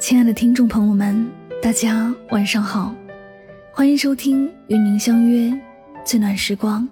[0.00, 1.30] 亲爱的听众朋友们，
[1.62, 2.92] 大家晚上好，
[3.72, 5.56] 欢迎收听与您相约
[6.04, 6.88] 最暖时光，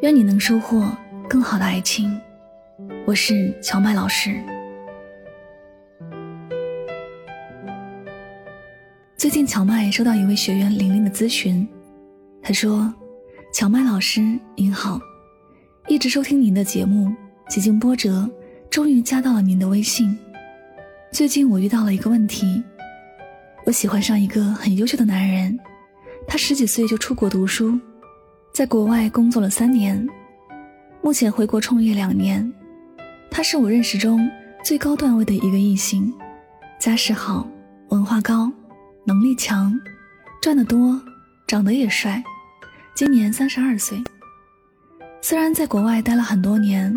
[0.00, 0.88] 愿你能收获
[1.28, 2.16] 更好的爱情。
[3.04, 4.40] 我是乔麦老师。
[9.16, 11.68] 最近，乔麦收到一位学员玲玲的咨询，
[12.40, 12.94] 她说
[13.52, 15.00] ：“乔麦老师您好，
[15.88, 17.10] 一直收听您的节目，
[17.48, 18.28] 几经波折，
[18.68, 20.14] 终于加到了您的微信。
[21.10, 22.62] 最近我遇到了一个问题，
[23.64, 25.58] 我喜欢上一个很优秀的男人，
[26.26, 27.80] 他十几岁就出国读书，
[28.52, 30.06] 在国外工作了三年，
[31.00, 32.52] 目前回国创业两年。
[33.30, 34.30] 他是我认识中
[34.62, 36.12] 最高段位的一个异性，
[36.78, 37.48] 家世好，
[37.88, 38.52] 文化高。”
[39.06, 39.72] 能力强，
[40.42, 41.00] 赚得多，
[41.46, 42.22] 长得也帅，
[42.94, 43.98] 今年三十二岁。
[45.20, 46.94] 虽然在国外待了很多年，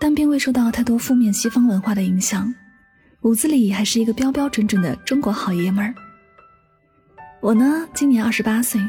[0.00, 2.52] 但并未受到太多负面西方文化的影响，
[3.20, 5.94] 骨子里还是一个标标准准的中国好爷们儿。
[7.40, 8.80] 我呢，今年二十八岁，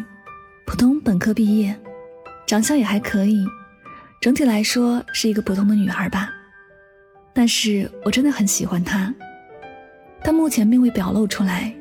[0.66, 1.78] 普通本科毕业，
[2.48, 3.46] 长相也还可以，
[4.20, 6.32] 整体来说是一个普通的女孩吧。
[7.34, 9.14] 但是我真的很喜欢她，
[10.24, 11.74] 但目前并未表露出来。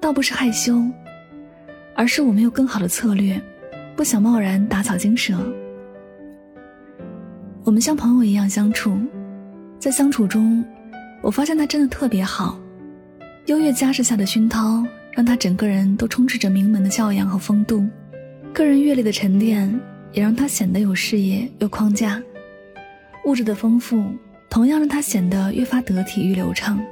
[0.00, 0.82] 倒不是害羞，
[1.94, 3.40] 而是我没有更好的策略，
[3.94, 5.38] 不想贸然打草惊蛇。
[7.64, 8.98] 我们像朋友一样相处，
[9.78, 10.64] 在相处中，
[11.20, 12.58] 我发现他真的特别好。
[13.46, 17.86] 优越家世下的熏陶，让他整个人都充斥着名门的教养和风度；
[18.52, 19.80] 个人阅历的沉淀，
[20.12, 22.20] 也让他显得有视野、有框架；
[23.26, 24.04] 物质的丰富，
[24.50, 26.82] 同样让他显得越发得体与流畅。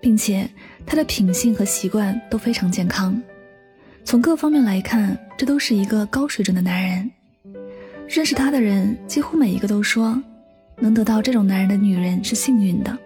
[0.00, 0.48] 并且
[0.86, 3.20] 他的品性和习惯都非常健康，
[4.04, 7.10] 从各方面来看，这都是一个高水准的男人。
[8.08, 10.20] 认识他的人几乎每一个都说，
[10.78, 12.96] 能得到这种男人的女人是幸运的。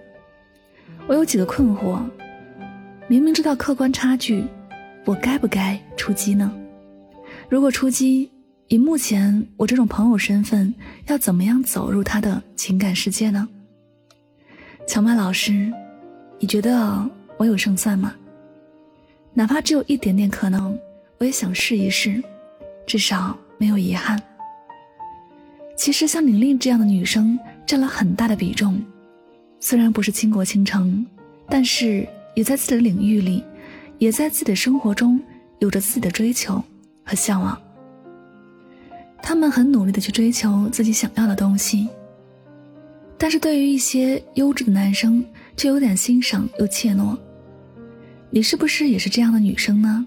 [1.07, 2.01] 我有几个困惑：
[3.09, 4.45] 明明知道客观差距，
[5.05, 6.53] 我该不该出击呢？
[7.49, 8.31] 如果出击，
[8.69, 10.73] 以目前我这种朋友身份，
[11.07, 13.49] 要怎么样走入他的情感世界呢？
[14.87, 15.73] 乔曼老师。
[16.43, 18.15] 你觉得我有胜算吗？
[19.35, 20.79] 哪怕只有一点点可能，
[21.19, 22.23] 我也想试一试，
[22.87, 24.19] 至少没有遗憾。
[25.81, 28.79] 其实像玲玲这样的女生占了很大的比重，
[29.61, 31.07] 虽然不是倾国倾城，
[31.49, 33.43] 但是也在自己的领域里，
[33.97, 35.19] 也在自己的生活中
[35.59, 36.63] 有着自己的追求
[37.03, 37.59] 和向往。
[39.23, 41.89] 他们很努力的去追求自己想要的东西，
[43.17, 45.25] 但是对于一些优质的男生。
[45.57, 47.15] 却有点欣赏又怯懦，
[48.31, 50.07] 你是不是也是这样的女生呢？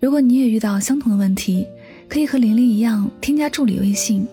[0.00, 1.66] 如果你也遇到相同的问题，
[2.08, 4.26] 可以和玲玲一样添加助理微信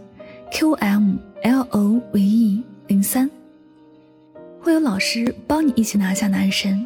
[0.52, 2.02] ，qmlove
[2.88, 3.30] 零三，
[4.60, 6.86] 会有老师帮你一起拿下男神。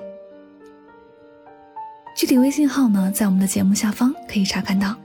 [2.16, 4.96] 具体微信号呢，在我们的节目下方可以查看到。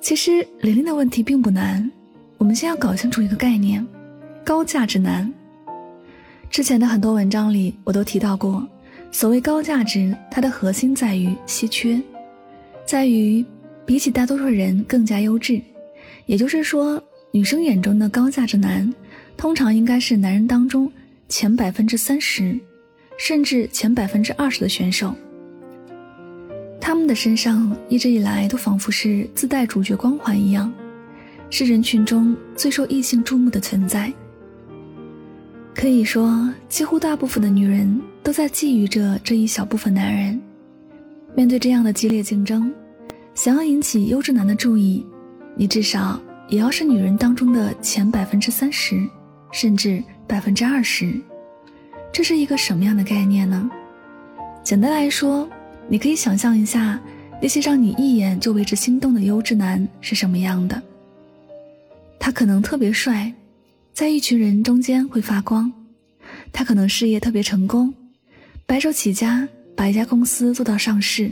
[0.00, 1.90] 其实玲玲的问题并不难，
[2.38, 3.86] 我们先要搞清楚一个概念：
[4.44, 5.32] 高价值男。
[6.50, 8.66] 之前的很多文章里，我都提到过，
[9.12, 12.00] 所谓高价值，它的核心在于稀缺，
[12.84, 13.44] 在于
[13.86, 15.60] 比起大多数人更加优质。
[16.26, 17.02] 也就是说，
[17.32, 18.92] 女生眼中的高价值男，
[19.36, 20.90] 通常应该是男人当中
[21.28, 22.58] 前百分之三十，
[23.16, 25.14] 甚至前百分之二十的选手。
[26.80, 30.72] 他们的身上一直以来都仿佛是自带主角光环一样，
[31.50, 34.12] 是人群中最受异性注目的存在。
[35.72, 40.40] 可以说，几乎大部分的女人都在觊觎着这一小部分男人。
[41.36, 42.72] 面对这样的激烈竞争，
[43.36, 45.06] 想要引起优质男的注意，
[45.54, 46.20] 你至少
[46.50, 49.08] 也要是女人当中的前百分之三十，
[49.52, 51.14] 甚至百分之二十。
[52.12, 53.70] 这是一个什么样的概念呢？
[54.64, 55.48] 简单来说，
[55.88, 57.00] 你可以想象一下，
[57.40, 60.82] 那些让你一眼就为之心动的优质男是什么样的。
[62.18, 63.32] 他可能特别帅。
[63.92, 65.70] 在一群人中间会发光，
[66.52, 67.92] 他可能事业特别成功，
[68.64, 69.46] 白手起家
[69.76, 71.30] 把一家公司做到上市，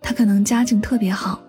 [0.00, 1.42] 他可能家境特别好，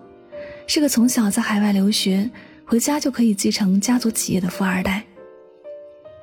[0.66, 2.28] 是个从小在海外留学，
[2.66, 5.04] 回家就可以继承家族企业的富二代。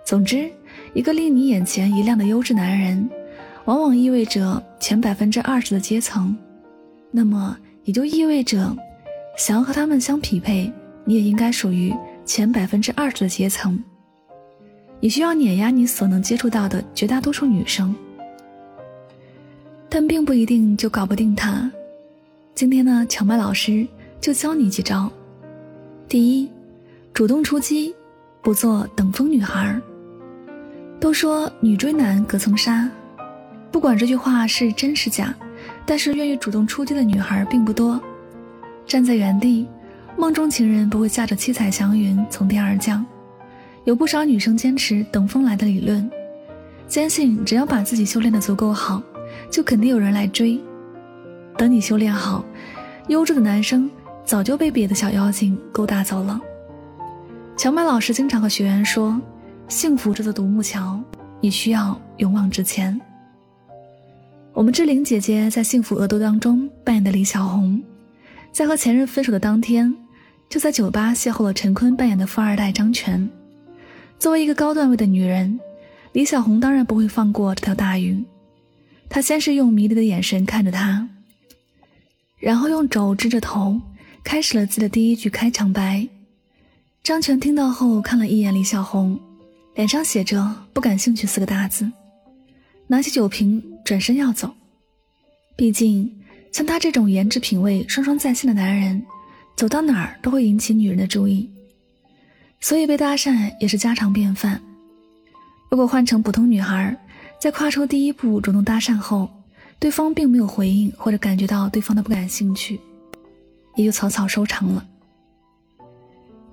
[0.06, 0.51] 总之，
[0.94, 3.10] 一个令你眼前一亮的优质男人，
[3.63, 6.36] 往往意味着前百分之二十的阶层，
[7.12, 8.75] 那么也就意味着，
[9.38, 10.69] 想要和他们相匹配，
[11.06, 11.95] 你也应该属于
[12.25, 13.81] 前百分之二十的阶层。
[15.00, 17.96] 你需要碾压你所能接触到的绝大多数女生，
[19.88, 21.72] 但并不一定就搞不定他。
[22.54, 23.88] 今天呢，荞麦老师
[24.19, 25.10] 就教你几招。
[26.13, 26.48] 第一，
[27.12, 27.92] 主动出击，
[28.44, 29.81] 不做等风女孩。
[31.00, 32.88] 都说女追男隔层纱，
[33.71, 35.33] 不管这句话是真是假，
[35.88, 38.00] 但是愿意主动出击的女孩并不多。
[38.86, 39.65] 站在原地，
[40.15, 43.04] 梦中情人不会驾着七彩祥云从天而降。
[43.83, 46.07] 有不少女生坚持等风来的理论，
[46.88, 49.01] 坚信只要把自己修炼的足够好，
[49.50, 50.62] 就肯定有人来追。
[51.57, 52.45] 等你修炼好，
[53.07, 53.89] 优质的男生
[54.25, 56.40] 早就被别的小妖精勾搭走了。
[57.56, 59.20] 乔麦老师经常和学员说
[59.68, 61.00] ：“幸福这座独木桥，
[61.40, 63.00] 你需要勇往直前。”
[64.54, 67.81] 我们志玲姐姐在《幸福额度》当中扮演的李小红，
[68.52, 69.94] 在和前任分手的当天，
[70.48, 73.30] 就在酒吧邂逅了陈坤扮演的富二代张全。
[74.20, 75.60] 作为一个高段位的女人，
[76.12, 78.24] 李小红当然不会放过这条大鱼。
[79.10, 81.08] 她先是用迷离的眼神看着他，
[82.38, 83.80] 然后用肘支着头，
[84.24, 86.08] 开始了自己的第一句开场白。
[87.04, 89.20] 张全听到后看了一眼李小红，
[89.75, 91.92] 脸上写着“不感兴趣”四个大字，
[92.88, 94.54] 拿起酒瓶转身要走。
[95.56, 96.10] 毕竟，
[96.52, 99.06] 像他这种颜值品味双双在线的男人，
[99.58, 101.50] 走到哪儿都会引起女人的注意。
[102.62, 104.60] 所以被搭讪也是家常便饭。
[105.70, 106.98] 如果换成普通女孩，
[107.40, 109.30] 在跨出第一步主动搭讪后，
[109.78, 112.80] 对方并没有回应或者感觉到对方的不感兴趣，
[113.75, 114.86] 也就草草收场了。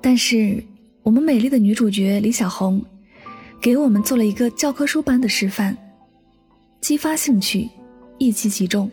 [0.00, 0.62] 但是
[1.02, 2.84] 我们美丽的女主角李小红，
[3.60, 5.76] 给我们做了一个教科书般的示范：
[6.80, 7.68] 激发兴趣，
[8.18, 8.90] 一击即中。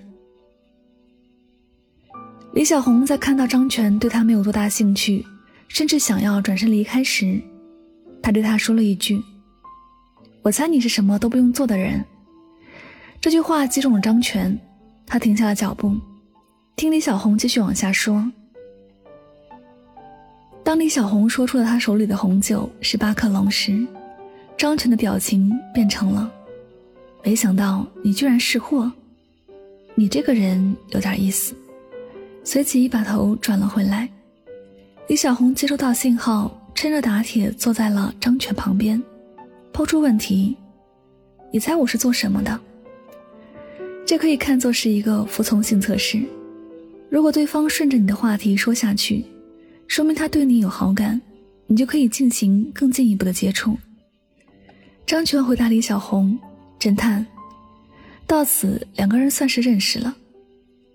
[2.54, 5.26] 李小红在看到张全对她没有多大兴趣。
[5.70, 7.42] 甚至想要转身离开时，
[8.22, 9.22] 他对他说了一句
[10.42, 12.06] ：“我猜你是什么都不用做的人。”
[13.20, 14.58] 这句话击中了张全，
[15.06, 15.94] 他停下了脚步，
[16.78, 18.24] 听李小红继续往下说。
[20.64, 23.84] 当李小红说出了他手里的红酒是巴克龙时，
[24.56, 26.32] 张全的表情变成了
[27.26, 28.92] ：“没想到你居然识货，
[29.96, 31.56] 你这个人有点意思。”
[32.46, 34.08] 随即把头转了回来。
[35.08, 39.02] 李小红接收到信号，趁热打铁坐在了张全旁边，
[39.74, 40.56] 抛出问题
[41.52, 42.60] ：“你猜我是做什么的？”
[44.06, 46.22] 这可以看作是一个服从性测试。
[47.10, 49.26] 如果对方顺着你的话题说下去，
[49.88, 51.20] 说明他对你有好感，
[51.66, 53.78] 你就可以进行更进一步的接触。
[55.06, 56.38] 张全回答李小红
[56.80, 57.26] ：“侦探。”
[58.28, 60.14] 到此，两个人算是认识了。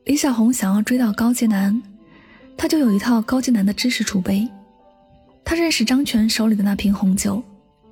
[0.05, 1.82] 李小红想要追到高阶男。
[2.55, 4.47] 他就有一套高级男的知识储备，
[5.43, 7.43] 他认识张全手里的那瓶红酒，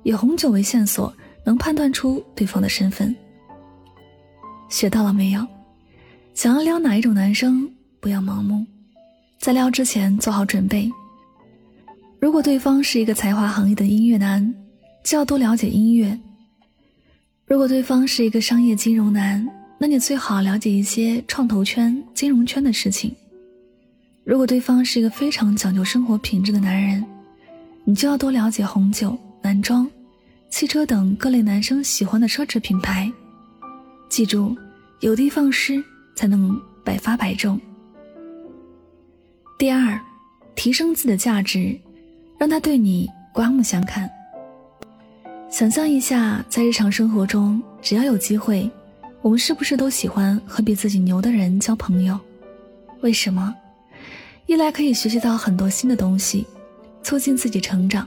[0.03, 1.13] 以红酒为线索，
[1.43, 3.13] 能判断出对方的身份。
[4.69, 5.45] 学到了没有？
[6.35, 7.69] 想要撩哪一种男生，
[8.01, 8.65] 不要盲目，
[9.39, 10.91] 在撩之前做好准备。
[12.19, 14.53] 如果对方是一个才华横溢的音乐男，
[15.03, 16.17] 就要多了解音乐；
[17.45, 23.15] 如果对方是一个商业金融男，那你最好了解一些创投圈、金融圈的事情。
[24.23, 27.05] 如果对方是一个非常讲究生活品质的男人，
[27.83, 29.87] 你就要多了解红酒、男装、
[30.49, 33.11] 汽车等各类男生喜欢的奢侈品牌。
[34.09, 34.57] 记住，
[35.01, 35.83] 有的放矢
[36.15, 37.59] 才能百发百中。
[39.61, 40.01] 第二，
[40.55, 41.79] 提升自己的价值，
[42.39, 44.09] 让他对你刮目相看。
[45.51, 48.67] 想象一下，在日常生活中，只要有机会，
[49.21, 52.19] 我们是不是都喜欢和比自己牛的人交朋友？
[53.01, 53.53] 为什么？
[54.47, 56.47] 一来可以学习到很多新的东西，
[57.03, 58.03] 促进自己成长；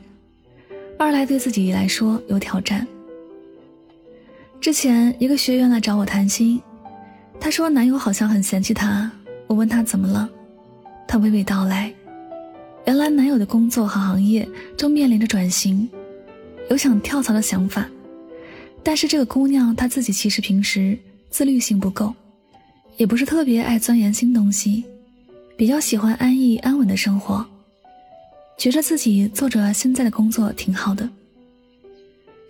[0.98, 2.84] 二来对自己来说有挑战。
[4.60, 6.60] 之前一个学员来找我谈心，
[7.38, 9.08] 她说男友好像很嫌弃她。
[9.46, 10.28] 我问她怎么了，
[11.06, 11.92] 她娓娓道来：
[12.86, 15.88] 原来男友的工作和行业正面临着转型，
[16.70, 17.88] 有想跳槽的想法。
[18.82, 20.98] 但是这个姑娘她自己其实平时
[21.30, 22.14] 自律性不够，
[22.96, 24.84] 也不是特别爱钻研新东西。
[25.56, 27.46] 比较喜欢安逸安稳的生活，
[28.58, 31.08] 觉得自己做着现在的工作挺好的，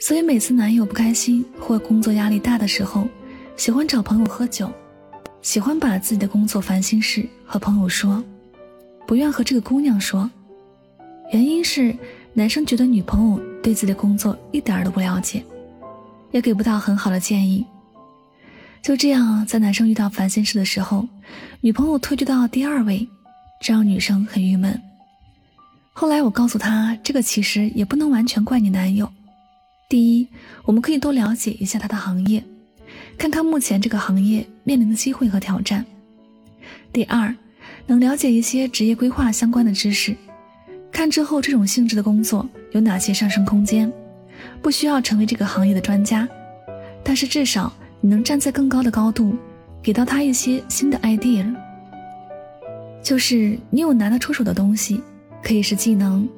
[0.00, 3.06] 所以每次男友不开心或工作压力大的时候，
[3.58, 4.72] 喜欢找朋友喝酒，
[5.42, 8.24] 喜欢把自己的工作烦心事和朋友说，
[9.06, 10.30] 不愿和这个姑娘说，
[11.32, 11.94] 原因是
[12.32, 15.44] 男生觉得女朋友对自己的工作一点都不了解，
[16.30, 17.64] 也给不到很好的建议。
[18.82, 21.08] 就这样，在男生遇到烦心事的时候，
[21.60, 23.08] 女朋友退居到第二位，
[23.60, 24.80] 这让女生很郁闷。
[25.92, 29.10] 后来我告诉她，这个其实也不能完全怪你男友。
[29.88, 30.28] 第一，
[30.64, 32.42] 我们可以多了解一下他的行业，
[33.16, 35.84] 看看目前这个行业面临的机会和挑战。
[36.92, 37.34] 第二，
[37.86, 40.16] 能了解一些职业规划相关的知识，
[40.90, 43.92] 看之后这种性质的工作有哪些上升空间。
[44.60, 46.28] 不需要成为这个行业的专家，
[47.02, 49.36] 但是至少你能站在更高的高度，
[49.82, 51.54] 给到他一些新的 idea。
[53.02, 55.00] 就是你有拿得出手的东西，
[55.42, 56.28] 可以是技能，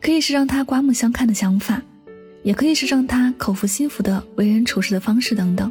[0.00, 1.82] 可以是让他刮目相看的想法，
[2.42, 5.70] 也可以是让他口服心服的为人处事的方式等等。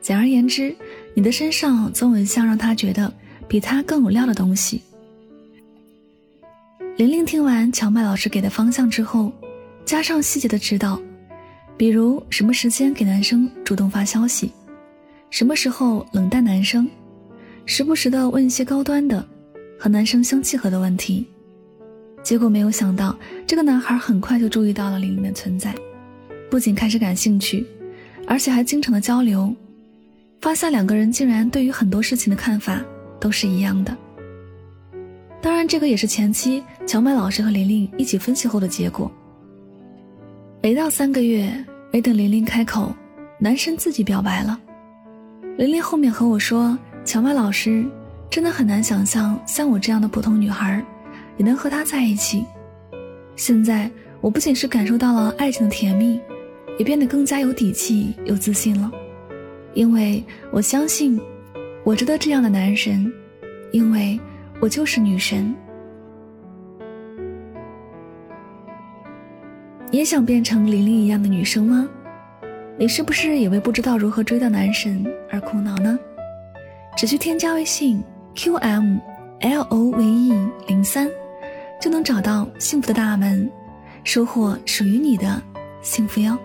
[0.00, 0.74] 简而言之，
[1.14, 3.12] 你的身上总有一项让他觉得
[3.48, 4.82] 比他更有料的东西。
[6.96, 9.32] 玲玲听完荞麦老师给的方向之后。
[9.84, 10.98] 加上细节的指导，
[11.76, 14.50] 比如什么时间给男生主动发消息，
[15.28, 16.88] 什么时候冷淡男生，
[17.66, 19.22] 时不时的问一些高端的
[19.78, 21.26] 和男生相契合的问题。
[22.22, 23.14] 结果没有想到，
[23.46, 25.74] 这个男孩很快就注意到了玲玲的存在，
[26.50, 27.66] 不仅开始感兴趣，
[28.26, 29.54] 而且还经常的交流，
[30.40, 32.82] 发现两个人竟然对于很多事情的看法
[33.20, 33.96] 都是一样的。
[35.40, 39.10] 当然，这个也是前期乔麦老师和玲玲一起分析后的结果。
[40.62, 41.52] 没到三个月，
[41.92, 42.94] 没等琳琳开口，
[43.38, 44.58] 男生自己表白了。
[45.58, 47.84] 琳琳后面和我说：“乔麦老师
[48.30, 50.82] 真的很难想象，像我这样的普通女孩，
[51.36, 52.44] 也能和他在一起。
[53.36, 53.90] 现在
[54.22, 56.18] 我不仅是感受到了爱情的甜蜜，
[56.78, 58.90] 也变得更加有底气、有自信了。
[59.74, 61.20] 因为我相信，
[61.84, 63.12] 我值得这样的男神，
[63.70, 64.18] 因为
[64.60, 65.54] 我就是女神。”
[69.92, 71.88] 也想变成玲玲一样的女生吗？
[72.76, 75.96] 你是不是也为不知道如何追到男神而苦恼呢？
[76.96, 78.02] 只需添加微信
[78.34, 78.98] q m
[79.40, 81.08] l o v e 零三，
[81.80, 83.48] 就能找到幸福的大门，
[84.02, 85.40] 收获属于你的
[85.80, 86.36] 幸福哟。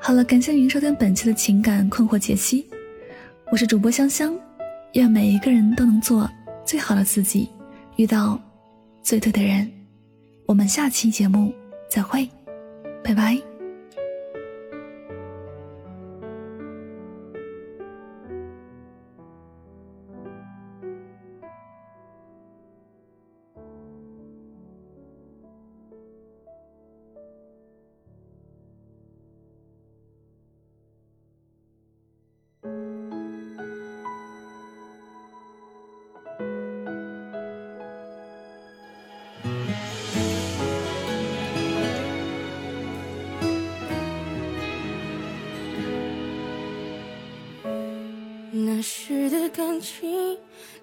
[0.00, 2.66] 好了，感谢您收听本期的情感困惑解析，
[3.50, 4.36] 我是主播香香，
[4.94, 6.28] 愿每一个人都能做
[6.64, 7.48] 最好的自己，
[7.94, 8.38] 遇到
[9.02, 9.70] 最对的人。
[10.46, 11.52] 我们下期节目。
[11.88, 12.28] 再会，
[13.04, 13.40] 拜拜。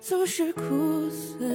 [0.06, 0.62] 总是苦
[1.10, 1.46] 涩，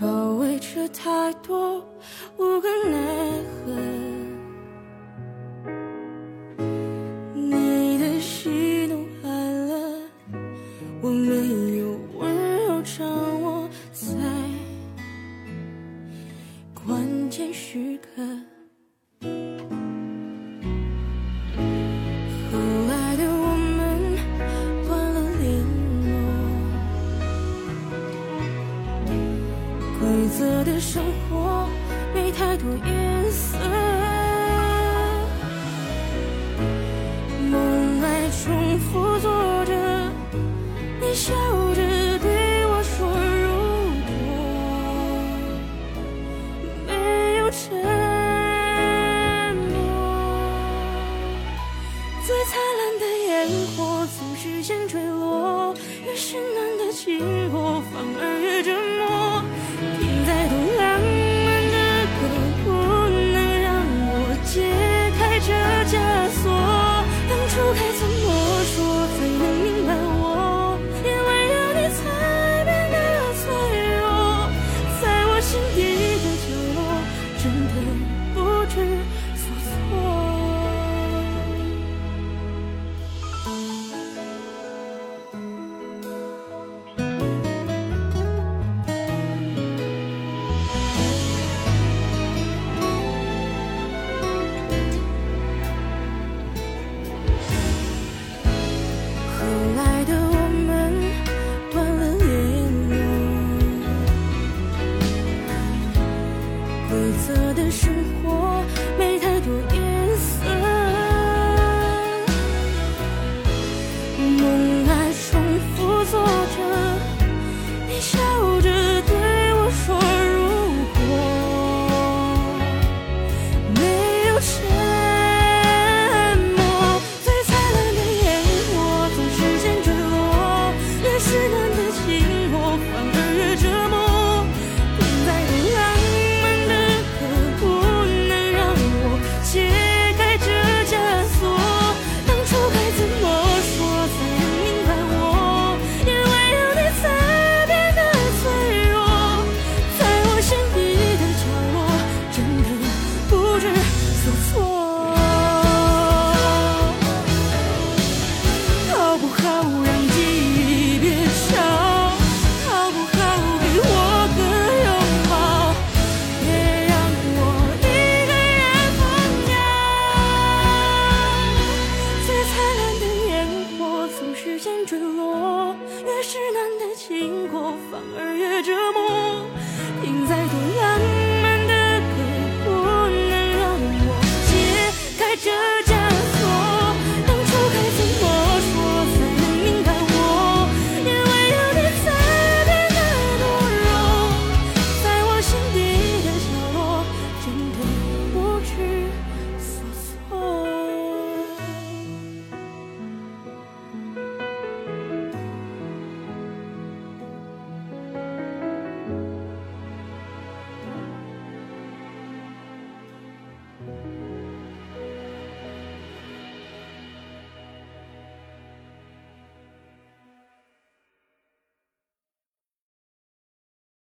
[0.00, 1.69] 包围着太多